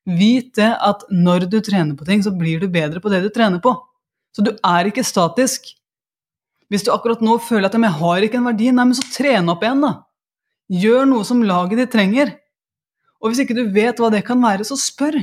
[0.08, 3.28] Vit det at når du trener på ting, så blir du bedre på det du
[3.30, 3.76] trener på.
[4.32, 5.74] Så du er ikke statisk.
[6.72, 9.50] Hvis du akkurat nå føler at jeg har ikke en verdi, nei, men så tren
[9.52, 9.92] opp igjen, da.
[10.72, 12.32] Gjør noe som laget ditt trenger.
[13.20, 15.18] Og hvis ikke du vet hva det kan være, så spør.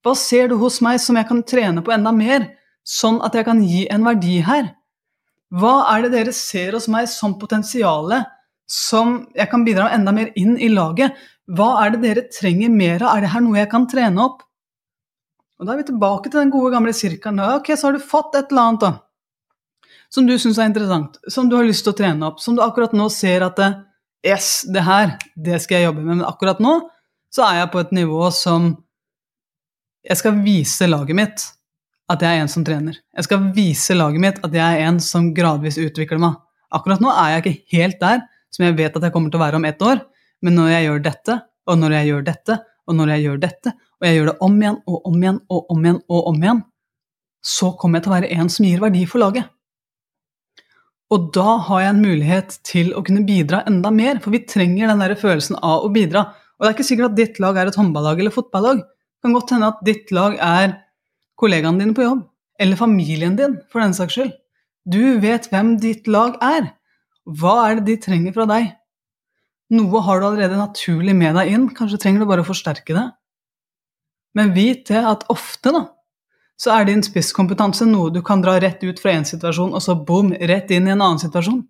[0.00, 2.46] Hva ser du hos meg som jeg kan trene på enda mer,
[2.80, 4.70] sånn at jeg kan gi en verdi her?
[5.52, 8.30] Hva er det dere ser hos meg som potensialet,
[8.70, 11.12] som jeg kan bidra med enda mer inn i laget?
[11.50, 13.18] Hva er det dere trenger mer av?
[13.18, 14.40] Er det her noe jeg kan trene opp?
[15.60, 17.42] Og Da er vi tilbake til den gode, gamle sirkelen.
[17.58, 18.92] Ok, så har du fått et eller annet da,
[20.10, 22.62] som du syns er interessant, som du har lyst til å trene opp, som du
[22.64, 23.70] akkurat nå ser at det,
[24.26, 26.18] Yes, det her, det skal jeg jobbe med.
[26.18, 26.74] Men akkurat nå
[27.32, 28.74] så er jeg på et nivå som
[30.04, 31.42] Jeg skal vise laget mitt
[32.10, 32.96] at jeg er en som trener.
[33.16, 36.38] Jeg skal vise laget mitt at jeg er en som gradvis utvikler meg.
[36.72, 39.44] Akkurat nå er jeg ikke helt der som jeg vet at jeg kommer til å
[39.44, 40.00] være om ett år,
[40.42, 41.36] men når jeg gjør dette,
[41.68, 42.56] og når jeg gjør dette,
[42.88, 45.70] og når jeg gjør dette, og jeg gjør det om igjen og om igjen og
[45.70, 46.62] om igjen og om igjen,
[47.44, 49.52] så kommer jeg til å være en som gir verdi for laget.
[51.10, 54.92] Og da har jeg en mulighet til å kunne bidra enda mer, for vi trenger
[54.92, 56.28] den der følelsen av å bidra.
[56.58, 58.84] Og det er ikke sikkert at ditt lag er et håndballag eller fotballag.
[58.84, 60.76] Det kan godt hende at ditt lag er
[61.40, 62.22] kollegaene dine på jobb,
[62.60, 64.36] eller familien din, for den saks skyld.
[64.90, 66.70] Du vet hvem ditt lag er.
[67.26, 68.70] Hva er det de trenger fra deg?
[69.74, 73.06] Noe har du allerede naturlig med deg inn, kanskje trenger du bare å forsterke det.
[74.38, 75.84] Men vit det at ofte, da,
[76.60, 79.94] så er din spisskompetanse noe du kan dra rett ut fra én situasjon, og så
[79.96, 81.62] boom, rett inn i en annen situasjon.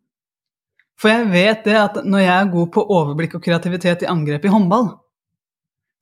[1.01, 4.45] For jeg vet det at når jeg er god på overblikk og kreativitet i angrep
[4.45, 4.91] i håndball,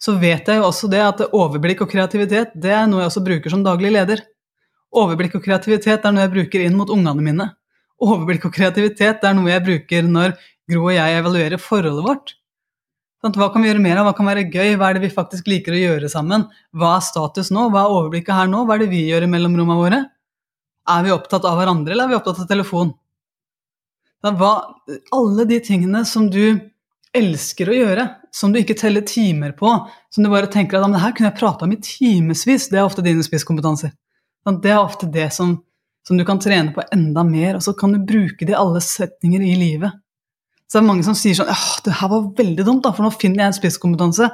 [0.02, 3.24] så vet jeg jo også det at overblikk og kreativitet det er noe jeg også
[3.26, 4.22] bruker som daglig leder.
[4.94, 7.48] Overblikk og kreativitet er noe jeg bruker inn mot ungene mine.
[7.98, 12.34] Overblikk og kreativitet er noe jeg bruker når Gro og jeg evaluerer forholdet vårt.
[13.18, 14.06] Hva kan vi gjøre mer av?
[14.06, 14.76] Hva kan være gøy?
[14.78, 16.46] Hva er det vi faktisk liker å gjøre sammen?
[16.70, 17.66] Hva er status nå?
[17.72, 18.62] Hva er overblikket her nå?
[18.64, 20.00] Hva er det vi gjør i mellomrommene våre?
[20.88, 22.94] Er vi opptatt av hverandre, eller er vi opptatt av telefon?
[24.22, 24.52] Hva,
[25.14, 26.58] alle de tingene som du
[27.16, 29.70] elsker å gjøre, som du ikke teller timer på,
[30.14, 32.86] som du bare tenker at det her kunne jeg prata om i timevis, det er
[32.86, 33.94] ofte dine spisskompetanser.
[34.48, 35.56] Det er ofte det som,
[36.06, 38.82] som du kan trene på enda mer, og så kan du bruke det i alle
[38.84, 39.98] setninger i livet.
[40.68, 43.06] Så det er mange som sier sånn ja, det her var veldig dumt, da, for
[43.06, 44.28] nå finner jeg en spisskompetanse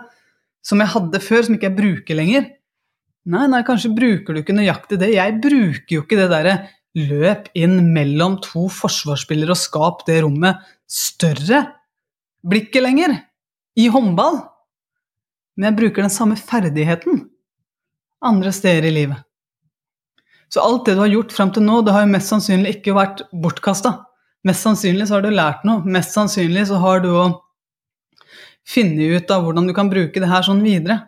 [0.64, 2.48] som jeg hadde før, som ikke jeg bruker lenger.
[3.30, 5.12] Nei, nei, kanskje bruker du ikke nøyaktig det.
[5.14, 6.56] Jeg bruker jo ikke det derre
[6.98, 11.62] løp inn mellom to forsvarsspillere og skap det rommet større.
[12.44, 13.14] Blikket lenger.
[13.80, 14.42] I håndball.
[15.56, 17.24] Men jeg bruker den samme ferdigheten
[18.24, 19.20] andre steder i livet.
[20.48, 22.94] Så alt det du har gjort fram til nå, det har jo mest sannsynlig ikke
[22.96, 23.96] vært bortkasta.
[24.44, 25.84] Mest sannsynlig så har du lært noe.
[25.88, 27.24] Mest sannsynlig så har du å
[28.68, 31.00] finne ut av hvordan du kan bruke det her sånn videre.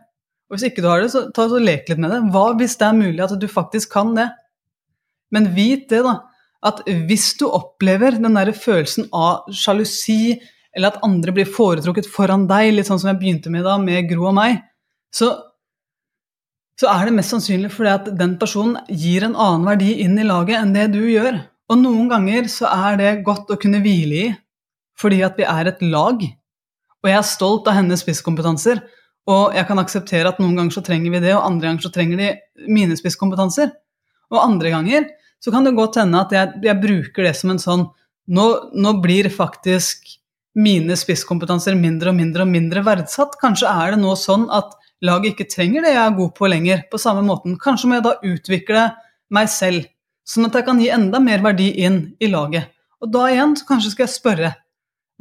[0.46, 2.22] Og hvis ikke du har det, så ta og lek litt med det.
[2.33, 4.29] Hva hvis det er mulig at du faktisk kan det?
[5.35, 6.20] Men vit det, da.
[6.66, 10.37] At hvis du opplever den der følelsen av sjalusi,
[10.77, 14.09] eller at andre blir foretrukket foran deg, litt sånn som jeg begynte med da, med
[14.11, 14.61] Gro og meg,
[15.14, 15.33] så,
[16.79, 20.27] så er det mest sannsynlig fordi at den personen gir en annen verdi inn i
[20.27, 21.40] laget enn det du gjør.
[21.66, 24.26] Og noen ganger så er det godt å kunne hvile i,
[24.96, 26.22] fordi at vi er et lag.
[27.02, 28.81] Og jeg er stolt av hennes spisskompetanser,
[29.26, 31.92] og jeg kan akseptere at noen ganger så trenger vi det, og andre ganger så
[31.94, 32.29] trenger de
[32.70, 33.72] mine spisskompetanser.
[34.31, 35.09] Og andre ganger
[35.42, 37.85] så kan det godt hende at jeg, jeg bruker det som en sånn
[38.26, 40.16] nå, nå, blir faktisk
[40.59, 43.37] mine spisskompetanser mindre og mindre og mindre verdsatt.
[43.42, 44.74] Kanskje er det nå sånn at
[45.05, 47.59] laget ikke trenger det jeg er god på lenger, på samme måten.
[47.62, 48.87] Kanskje må jeg da utvikle
[49.35, 49.90] meg selv
[50.26, 52.72] Sånn at jeg kan gi enda mer verdi inn i laget.
[53.02, 54.54] Og da igjen så kanskje skal jeg spørre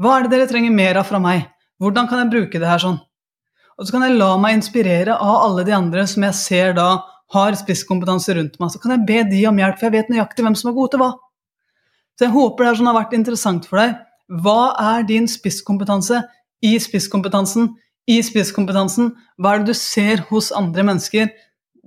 [0.01, 1.45] hva er det dere trenger mer av fra meg?
[1.79, 2.97] Hvordan kan jeg bruke det her sånn?
[3.79, 6.89] Og så kan jeg la meg inspirere av alle de andre som jeg ser da
[7.35, 8.73] har spisskompetanse rundt meg.
[8.73, 10.93] Så kan jeg be de om hjelp, for jeg vet nøyaktig hvem som er gode
[10.93, 11.13] til hva.
[12.15, 13.95] Så jeg håper det her sånn har vært interessant for deg.
[14.43, 16.21] Hva er din spisskompetanse
[16.65, 17.73] i spisskompetansen?
[18.05, 21.31] I spisskompetansen, hva er det du ser hos andre mennesker?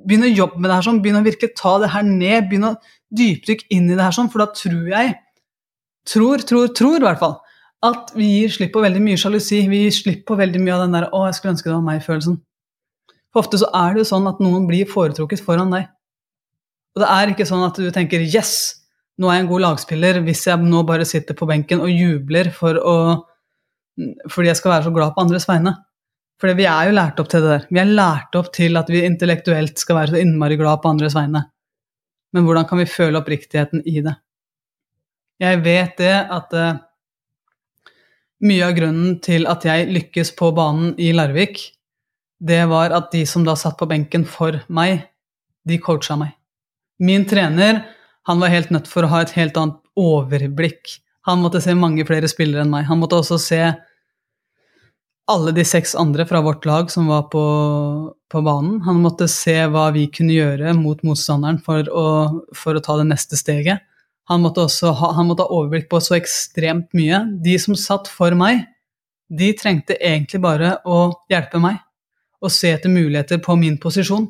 [0.09, 2.49] Begynn å jobbe med det her sånn, begynn å virkelig ta det her ned.
[2.51, 2.77] begynn å
[3.15, 5.17] dypdykk inn i det her, sånn, for da tror jeg
[6.09, 7.35] Tror, tror, tror i hvert fall
[7.85, 9.61] at vi gir slipp på veldig mye sjalusi.
[9.71, 11.87] Vi gir slipp på veldig mye av den der 'å, jeg skulle ønske det var
[11.87, 12.39] meg'-følelsen.
[13.31, 15.87] For ofte så er det jo sånn at noen blir foretrukket foran deg.
[16.97, 18.75] Og det er ikke sånn at du tenker 'yes,
[19.19, 22.51] nå er jeg en god lagspiller' hvis jeg nå bare sitter på benken og jubler
[22.51, 23.25] for å,
[24.31, 25.77] fordi jeg skal være så glad på andres vegne.
[26.41, 27.67] For vi er jo lært opp til det der.
[27.71, 31.15] Vi er lært opp til at vi intellektuelt skal være så innmari glad på andres
[31.15, 31.45] vegne
[32.35, 34.15] men hvordan kan vi føle oppriktigheten i det?
[35.43, 36.81] Jeg vet det at uh,
[38.45, 41.61] mye av grunnen til at jeg lykkes på banen i Larvik,
[42.39, 45.09] det var at de som da satt på benken for meg,
[45.67, 46.35] de coacha meg.
[47.03, 47.85] Min trener
[48.29, 50.99] han var helt nødt for å ha et helt annet overblikk.
[51.29, 52.87] Han måtte se mange flere spillere enn meg.
[52.91, 53.61] Han måtte også se
[55.29, 57.43] alle de seks andre fra vårt lag som var på,
[58.31, 58.81] på, banen.
[58.87, 62.07] Han måtte se hva vi kunne gjøre mot motstanderen for å,
[62.57, 63.85] for å ta det neste steget.
[64.29, 67.23] Han måtte også ha, han måtte ha overblikk på så ekstremt mye.
[67.45, 68.67] De som satt for meg,
[69.29, 71.75] De trengte egentlig bare å hjelpe meg
[72.41, 74.25] og se etter muligheter på min posisjon.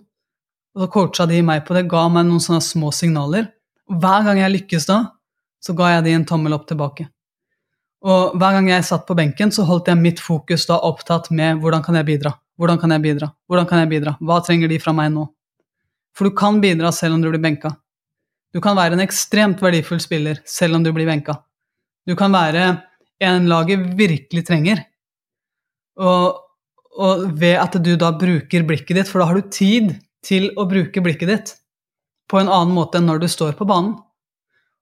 [0.74, 3.46] Og så coacha de meg på det, ga meg noen sånne små signaler.
[3.86, 4.98] Og hver gang jeg lykkes da,
[5.62, 7.06] så ga jeg de en tommel opp tilbake.
[8.06, 11.62] Og hver gang jeg satt på benken, så holdt jeg mitt fokus da opptatt med
[11.62, 12.34] hvordan kan jeg bidra?
[12.58, 13.30] Hvordan kan jeg bidra?
[13.46, 14.16] Hvordan kan jeg bidra?
[14.18, 15.28] Hva trenger de fra meg nå?
[16.18, 17.70] For du kan bidra selv om du blir benka.
[18.54, 21.36] Du kan være en ekstremt verdifull spiller selv om du blir benka.
[22.08, 22.64] Du kan være
[23.22, 24.82] en laget virkelig trenger.
[26.00, 26.38] Og,
[26.98, 29.94] og ved at du da bruker blikket ditt, for da har du tid
[30.26, 31.54] til å bruke blikket ditt
[32.28, 33.94] på en annen måte enn når du står på banen.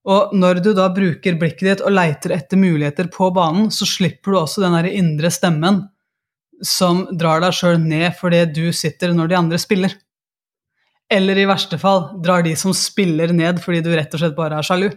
[0.07, 4.33] Og når du da bruker blikket ditt og leiter etter muligheter på banen, så slipper
[4.33, 5.83] du også den der indre stemmen
[6.65, 9.93] som drar deg sjøl ned fordi du sitter når de andre spiller.
[11.11, 14.59] Eller i verste fall drar de som spiller ned fordi du rett og slett bare
[14.59, 14.89] er sjalu.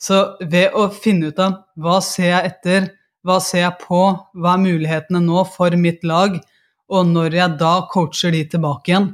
[0.00, 2.90] Så ved å finne ut av hva ser jeg etter,
[3.26, 4.02] hva ser jeg på,
[4.36, 6.36] hva er mulighetene nå for mitt lag,
[6.86, 9.08] og når jeg da coacher de tilbake igjen,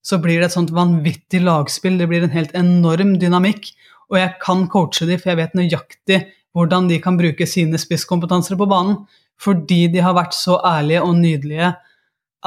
[0.00, 1.98] så blir det et sånt vanvittig lagspill.
[2.00, 3.68] Det blir en helt enorm dynamikk
[4.08, 6.18] og jeg kan coache de, for jeg vet nøyaktig
[6.56, 9.02] hvordan de kan bruke sine spisskompetanser på banen.
[9.42, 11.74] Fordi de har vært så ærlige og nydelige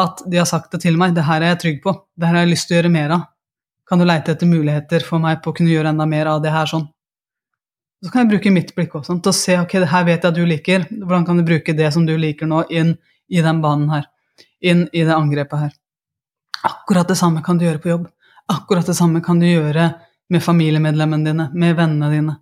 [0.02, 1.16] at de har sagt det til meg.
[1.16, 1.94] Det her er jeg trygg på.
[2.16, 3.28] Det her har jeg lyst til å gjøre mer av.
[3.88, 6.54] Kan du leite etter muligheter for meg på å kunne gjøre enda mer av det
[6.54, 6.86] her sånn?
[8.02, 10.32] Så kan jeg bruke mitt blikk også, til å se ok, det her vet jeg
[10.32, 10.86] at du liker.
[10.90, 12.96] Hvordan kan du bruke det som du liker nå, inn
[13.30, 14.08] i den banen her?
[14.64, 15.76] Inn i det angrepet her.
[16.66, 18.08] Akkurat det samme kan du gjøre på jobb.
[18.50, 19.92] Akkurat det samme kan du gjøre
[20.32, 22.38] med familiemedlemmene dine, med vennene dine.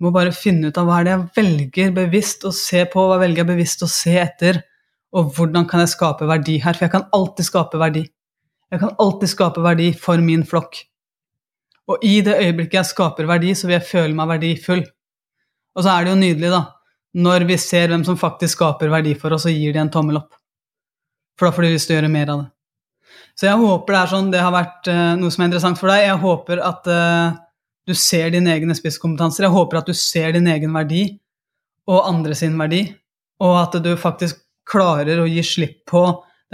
[0.00, 3.18] Må bare finne ut av hva er det jeg velger bevisst å se på, hva
[3.20, 4.62] velger jeg bevisst å se etter,
[5.16, 6.76] og hvordan kan jeg skape verdi her?
[6.76, 8.04] For jeg kan alltid skape verdi.
[8.70, 10.78] Jeg kan alltid skape verdi for min flokk.
[11.90, 14.84] Og i det øyeblikket jeg skaper verdi, så vil jeg føle meg verdifull.
[15.74, 16.62] Og så er det jo nydelig, da,
[17.26, 20.20] når vi ser hvem som faktisk skaper verdi for oss, og gir de en tommel
[20.22, 20.38] opp.
[21.38, 22.48] For da får de lyst til å gjøre mer av det.
[23.38, 25.90] Så jeg håper det er sånn, det har vært uh, noe som er interessant for
[25.90, 26.04] deg.
[26.04, 27.38] Jeg håper at uh,
[27.90, 29.46] du ser dine egne spisskompetanser.
[29.46, 31.04] Jeg håper at du ser din egen verdi
[31.90, 32.84] og andre sin verdi,
[33.42, 34.38] og at du faktisk
[34.70, 36.04] klarer å gi slipp på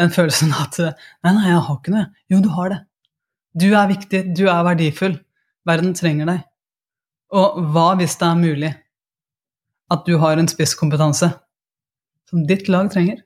[0.00, 2.06] den følelsen at Nei, nei, jeg har ikke noe.
[2.32, 2.80] Jo, du har det.
[3.56, 5.18] Du er viktig, du er verdifull.
[5.66, 6.42] Verden trenger deg.
[7.36, 8.72] Og hva hvis det er mulig
[9.92, 11.30] at du har en spisskompetanse
[12.30, 13.22] som ditt lag trenger?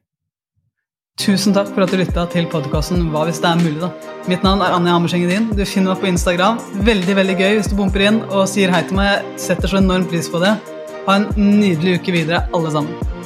[1.20, 3.90] Tusen takk for at du lytta til podkasten Hva hvis det er mulig, da.
[4.30, 6.56] Mitt navn er Anja Hammerseng Du finner meg på Instagram.
[6.86, 9.20] Veldig veldig gøy hvis du bumper inn og sier hei til meg.
[9.20, 10.56] Jeg setter så enorm pris på det.
[11.04, 13.19] Ha en nydelig uke videre, alle sammen.